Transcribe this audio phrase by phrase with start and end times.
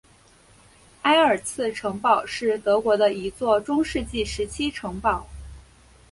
[1.03, 5.27] 埃尔茨城堡是德国的一座中世纪时期城堡。